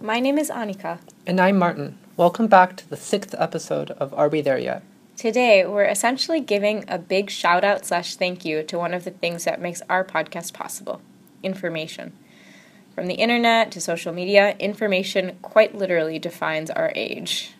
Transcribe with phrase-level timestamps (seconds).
[0.00, 0.98] My name is Anika.
[1.26, 1.98] And I'm Martin.
[2.18, 4.82] Welcome back to the sixth episode of Are We There Yet?
[5.16, 9.10] Today, we're essentially giving a big shout out slash thank you to one of the
[9.10, 11.00] things that makes our podcast possible
[11.42, 12.12] information.
[12.94, 17.52] From the internet to social media, information quite literally defines our age.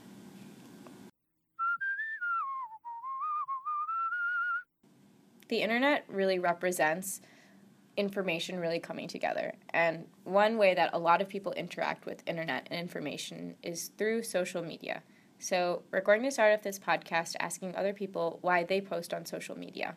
[5.49, 7.23] The internet really represents
[7.97, 9.55] information really coming together.
[9.71, 14.23] And one way that a lot of people interact with internet and information is through
[14.23, 15.03] social media.
[15.39, 19.27] So, we're going to start off this podcast asking other people why they post on
[19.27, 19.95] social media.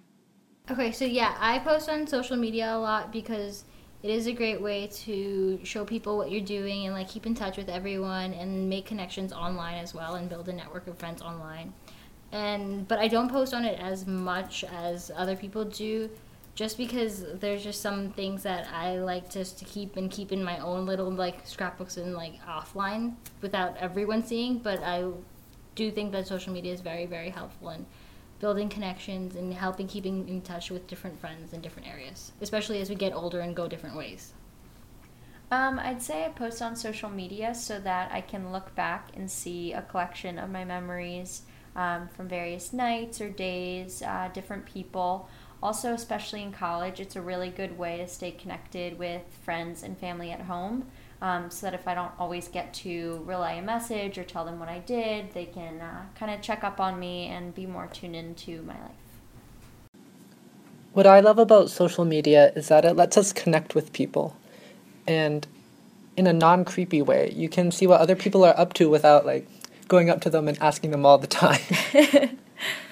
[0.69, 3.63] Okay, so yeah, I post on social media a lot because
[4.03, 7.35] it is a great way to show people what you're doing and like keep in
[7.35, 11.21] touch with everyone and make connections online as well and build a network of friends
[11.21, 11.73] online.
[12.31, 16.09] And but I don't post on it as much as other people do
[16.59, 20.43] just because there's just some things that I like just to keep and keep in
[20.43, 24.57] my own little like scrapbooks and like offline without everyone seeing.
[24.57, 25.09] But I
[25.75, 27.85] do think that social media is very very helpful in
[28.41, 32.89] building connections and helping keeping in touch with different friends in different areas, especially as
[32.89, 34.33] we get older and go different ways.
[35.51, 39.31] Um, I'd say I post on social media so that I can look back and
[39.31, 41.43] see a collection of my memories
[41.77, 45.29] um, from various nights or days, uh, different people.
[45.61, 49.97] Also, especially in college, it's a really good way to stay connected with friends and
[49.97, 50.85] family at home.
[51.21, 54.57] Um, so that if I don't always get to relay a message or tell them
[54.57, 57.87] what I did, they can uh, kind of check up on me and be more
[57.87, 59.99] tuned into my life.
[60.93, 64.37] What I love about social media is that it lets us connect with people.
[65.05, 65.45] And
[66.15, 69.25] in a non creepy way, you can see what other people are up to without
[69.25, 69.45] like
[69.89, 71.59] going up to them and asking them all the time.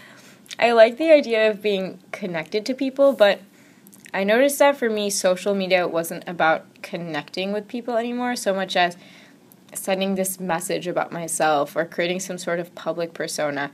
[0.59, 3.41] I like the idea of being connected to people, but
[4.13, 8.75] I noticed that for me, social media wasn't about connecting with people anymore so much
[8.75, 8.97] as
[9.73, 13.69] sending this message about myself or creating some sort of public persona.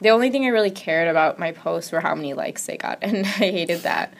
[0.00, 2.98] The only thing I really cared about my posts were how many likes they got,
[3.02, 4.14] and I hated that.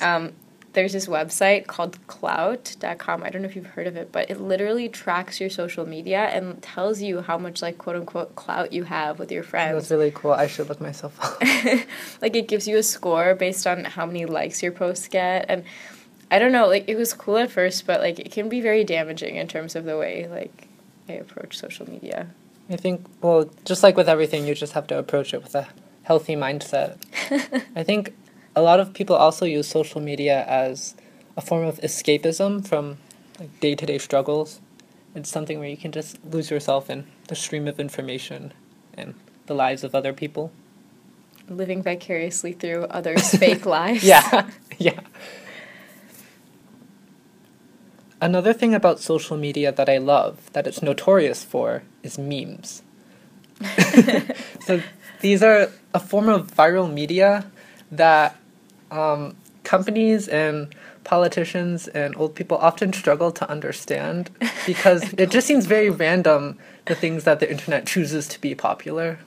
[0.00, 0.32] Um,
[0.74, 3.22] there's this website called Klout.com.
[3.22, 6.26] I don't know if you've heard of it, but it literally tracks your social media
[6.26, 9.74] and tells you how much like quote unquote clout you have with your friends.
[9.74, 10.32] That's really cool.
[10.32, 11.40] I should look myself up.
[12.22, 15.64] like it gives you a score based on how many likes your posts get and
[16.30, 18.84] I don't know, like it was cool at first, but like it can be very
[18.84, 20.68] damaging in terms of the way like
[21.08, 22.28] I approach social media.
[22.70, 25.68] I think well, just like with everything, you just have to approach it with a
[26.02, 26.98] healthy mindset.
[27.74, 28.14] I think
[28.58, 30.96] a lot of people also use social media as
[31.36, 32.98] a form of escapism from
[33.38, 34.60] like day-to-day struggles.
[35.14, 38.52] It's something where you can just lose yourself in the stream of information
[38.94, 39.14] and
[39.46, 40.50] the lives of other people.
[41.48, 44.02] Living vicariously through others' fake lives.
[44.02, 45.00] Yeah, yeah.
[48.20, 52.82] Another thing about social media that I love, that it's notorious for, is memes.
[54.66, 54.82] so
[55.20, 57.46] these are a form of viral media
[57.92, 58.36] that
[58.90, 64.30] um, companies and politicians and old people often struggle to understand
[64.66, 69.18] because it just seems very random the things that the internet chooses to be popular.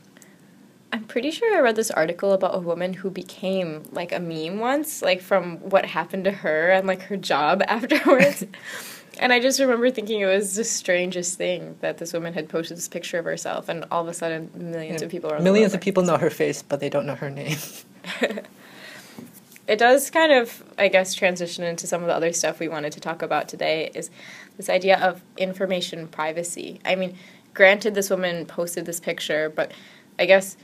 [0.94, 4.60] I'm pretty sure I read this article about a woman who became like a meme
[4.60, 8.46] once, like from what happened to her and like her job afterwards.
[9.20, 12.78] and I just remember thinking it was the strangest thing that this woman had posted
[12.78, 15.74] this picture of herself, and all of a sudden, millions yeah, of people are millions
[15.74, 17.58] of people know her face, but they don't know her name
[19.72, 22.92] it does kind of, I guess, transition into some of the other stuff we wanted
[22.92, 24.10] to talk about today is
[24.58, 26.82] this idea of information privacy.
[26.84, 27.16] I mean,
[27.54, 29.72] granted, this woman posted this picture, but
[30.20, 30.58] I guess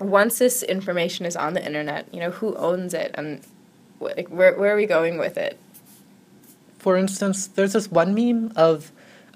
[0.00, 3.46] once this information is on the internet, you know, who owns it and
[4.00, 5.56] like, where, where are we going with it?
[6.80, 8.90] For instance, there's this one meme of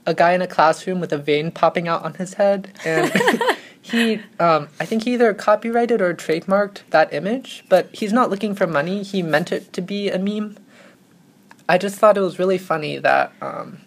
[0.04, 3.12] a guy in a classroom with a vein popping out on his head, and
[3.90, 8.54] he um, i think he either copyrighted or trademarked that image but he's not looking
[8.54, 9.02] for money.
[9.02, 10.56] He meant it to be a meme.
[11.68, 13.78] I just thought it was really funny that um,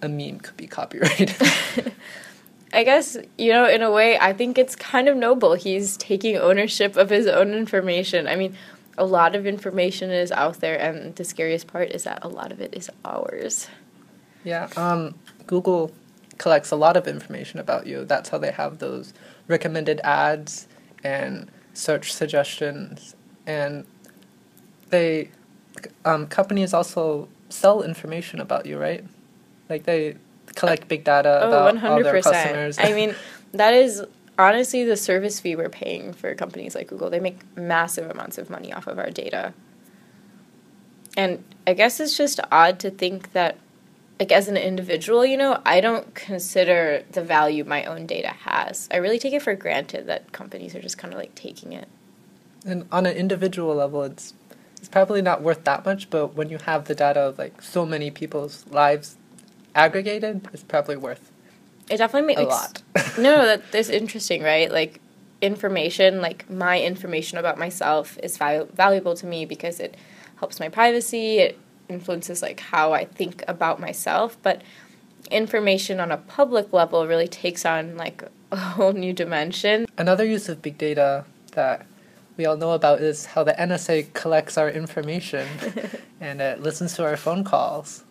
[0.00, 1.34] a meme could be copyrighted.
[2.72, 5.54] I guess you know in a way i think it's kind of noble.
[5.54, 8.26] He's taking ownership of his own information.
[8.28, 8.56] I mean
[8.98, 12.52] a lot of information is out there and the scariest part is that a lot
[12.52, 13.68] of it is ours.
[14.44, 15.14] Yeah um,
[15.46, 15.92] google
[16.40, 18.06] collects a lot of information about you.
[18.06, 19.12] That's how they have those
[19.46, 20.66] recommended ads
[21.04, 23.14] and search suggestions.
[23.46, 23.86] And
[24.88, 25.30] they,
[26.06, 29.04] um, companies also sell information about you, right?
[29.68, 30.16] Like they
[30.56, 31.90] collect big data oh, about 100%.
[31.90, 32.78] all their customers.
[32.78, 33.14] I mean,
[33.52, 34.02] that is
[34.38, 37.10] honestly the service fee we're paying for companies like Google.
[37.10, 39.52] They make massive amounts of money off of our data.
[41.18, 43.58] And I guess it's just odd to think that
[44.20, 48.86] like as an individual, you know, I don't consider the value my own data has.
[48.92, 51.88] I really take it for granted that companies are just kind of like taking it.
[52.66, 54.34] And on an individual level, it's
[54.76, 57.86] it's probably not worth that much, but when you have the data of like so
[57.86, 59.16] many people's lives
[59.74, 61.30] aggregated, it's probably worth
[61.88, 62.82] It definitely makes a lot.
[63.18, 64.70] no, that that's interesting, right?
[64.70, 65.00] Like
[65.40, 69.96] information, like my information about myself is val- valuable to me because it
[70.36, 71.38] helps my privacy.
[71.38, 71.58] It
[71.90, 74.62] influences like how I think about myself, but
[75.30, 79.86] information on a public level really takes on like a whole new dimension.
[79.98, 81.86] Another use of big data that
[82.36, 85.46] we all know about is how the NSA collects our information
[86.20, 88.04] and it listens to our phone calls.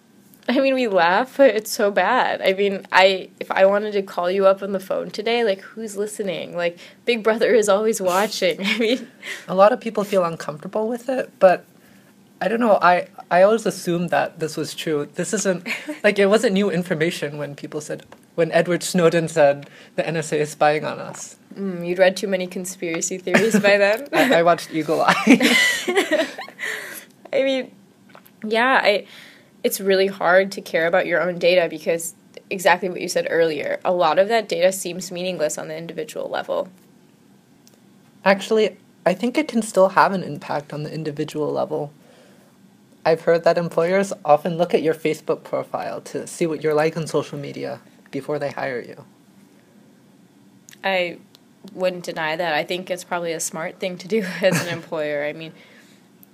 [0.48, 2.42] I mean, we laugh, but it's so bad.
[2.42, 5.62] I mean, I if I wanted to call you up on the phone today, like
[5.62, 6.56] who's listening?
[6.56, 8.58] Like Big Brother is always watching.
[8.66, 9.08] I mean,
[9.48, 11.66] A lot of people feel uncomfortable with it, but
[12.42, 12.80] I don't know.
[12.82, 15.08] I I always assumed that this was true.
[15.16, 15.68] This isn't
[16.04, 18.06] like it wasn't new information when people said
[18.36, 21.36] when Edward Snowden said the NSA is spying on us.
[21.54, 24.08] mm, you'd read too many conspiracy theories by then.
[24.14, 25.58] I, I watched Eagle Eye.
[27.34, 27.72] I mean,
[28.46, 29.06] yeah, I
[29.64, 32.16] it's really hard to care about your own data because
[32.50, 33.80] exactly what you said earlier.
[33.84, 36.70] A lot of that data seems meaningless on the individual level.
[38.24, 41.92] Actually, I think it can still have an impact on the individual level.
[43.06, 46.98] I've heard that employers often look at your Facebook profile to see what you're like
[46.98, 47.80] on social media
[48.12, 49.06] before they hire you.
[50.84, 51.20] I
[51.74, 52.54] wouldn't deny that.
[52.54, 55.24] I think it's probably a smart thing to do as an employer.
[55.24, 55.54] I mean,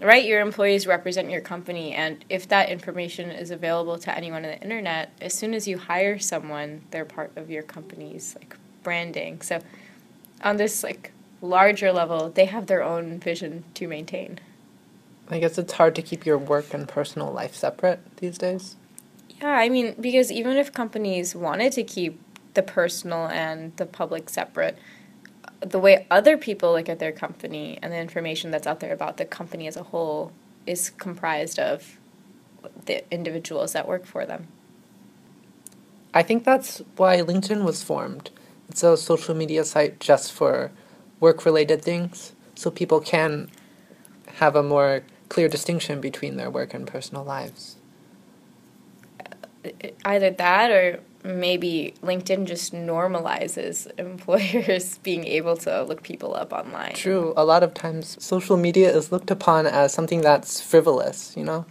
[0.02, 4.52] right, your employees represent your company, and if that information is available to anyone on
[4.52, 9.42] the internet, as soon as you hire someone, they're part of your company's like branding.
[9.42, 9.62] So,
[10.44, 14.40] on this like larger level, they have their own vision to maintain.
[15.30, 18.76] I guess it's hard to keep your work and personal life separate these days.
[19.42, 22.22] Yeah, I mean, because even if companies wanted to keep
[22.54, 24.78] the personal and the public separate,
[25.60, 29.18] the way other people look at their company and the information that's out there about
[29.18, 30.32] the company as a whole
[30.66, 31.98] is comprised of
[32.86, 34.48] the individuals that work for them.
[36.14, 38.30] I think that's why LinkedIn was formed.
[38.70, 40.72] It's a social media site just for
[41.20, 43.50] work related things, so people can
[44.36, 47.78] have a more clear distinction between their work and personal lives.
[50.04, 56.94] Either that or maybe LinkedIn just normalizes employers being able to look people up online.
[56.94, 61.44] True, a lot of times social media is looked upon as something that's frivolous, you
[61.44, 61.66] know?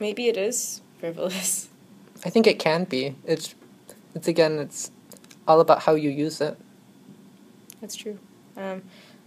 [0.00, 1.68] Maybe it is frivolous.
[2.24, 3.14] I think it can be.
[3.24, 3.54] It's
[4.14, 4.90] it's again it's
[5.46, 6.58] all about how you use it.
[7.80, 8.18] That's true.
[8.56, 8.82] Um,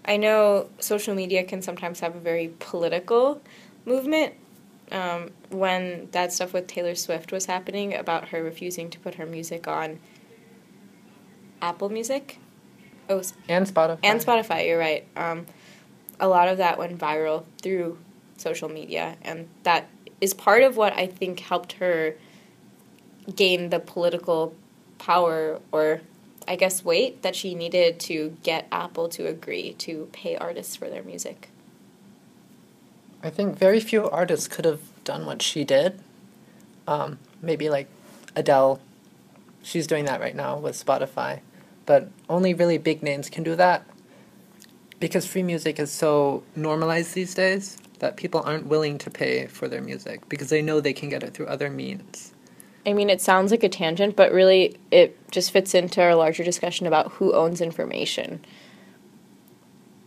[0.06, 3.42] I know social media can sometimes have a very political
[3.86, 4.34] movement.
[4.92, 9.26] Um, when that stuff with Taylor Swift was happening about her refusing to put her
[9.28, 10.00] music on
[11.62, 12.40] Apple Music,
[13.08, 14.00] oh, And Spotify.
[14.02, 14.68] and Spotify.
[14.68, 15.06] You're right.
[15.16, 15.46] Um,
[16.20, 18.00] a lot of that went viral through
[18.38, 19.90] social media, and that
[20.22, 22.16] is part of what I think helped her
[23.36, 24.56] gain the political
[24.98, 26.02] power or
[26.50, 30.90] I guess weight that she needed to get Apple to agree to pay artists for
[30.90, 31.50] their music.
[33.22, 36.02] I think very few artists could have done what she did.
[36.88, 37.88] Um, maybe like
[38.36, 38.82] Adele,
[39.62, 41.42] she's doing that right now with Spotify,
[41.86, 43.86] but only really big names can do that
[45.00, 49.68] because free music is so normalized these days that people aren't willing to pay for
[49.68, 52.34] their music because they know they can get it through other means.
[52.86, 56.44] I mean, it sounds like a tangent, but really it just fits into our larger
[56.44, 58.44] discussion about who owns information.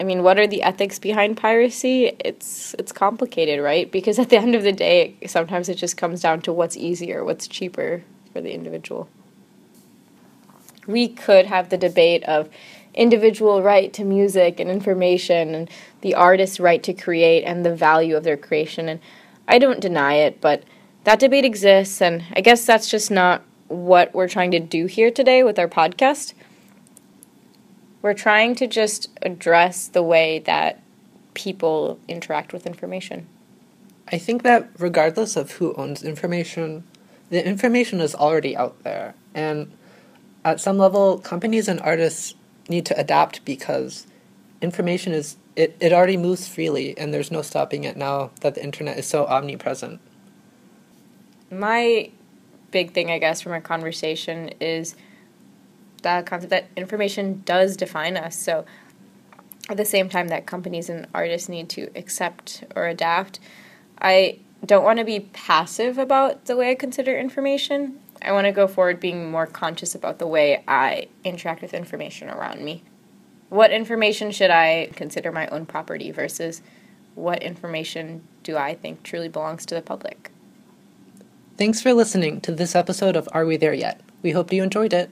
[0.01, 2.17] I mean, what are the ethics behind piracy?
[2.19, 3.91] It's it's complicated, right?
[3.91, 7.25] Because at the end of the day, sometimes it just comes down to what's easier,
[7.25, 8.03] what's cheaper
[8.33, 9.09] for the individual.
[10.87, 12.49] We could have the debate of
[12.95, 18.17] individual right to music and information and the artist's right to create and the value
[18.17, 19.01] of their creation and
[19.49, 20.65] I don't deny it, but
[21.05, 25.11] that debate exists, and I guess that's just not what we're trying to do here
[25.11, 26.35] today with our podcast.
[28.03, 30.83] We're trying to just address the way that
[31.35, 33.27] people interact with information.
[34.11, 36.85] I think that regardless of who owns information,
[37.31, 39.15] the information is already out there.
[39.35, 39.73] And
[40.45, 42.35] at some level, companies and artists
[42.69, 44.07] need to adapt because
[44.61, 48.63] information is, it, it already moves freely and there's no stopping it now that the
[48.63, 50.01] internet is so omnipresent.
[51.53, 52.11] My
[52.71, 54.97] big thing, I guess, from our conversation is
[56.03, 58.37] the concept that information does define us.
[58.37, 58.65] So,
[59.69, 63.39] at the same time that companies and artists need to accept or adapt,
[64.01, 68.01] I don't want to be passive about the way I consider information.
[68.23, 72.31] I want to go forward being more conscious about the way I interact with information
[72.31, 72.83] around me.
[73.51, 76.63] What information should I consider my own property versus
[77.15, 80.32] what information do I think truly belongs to the public?
[81.59, 84.01] Thanks for listening to this episode of Are We There Yet?
[84.23, 85.11] We hope you enjoyed it.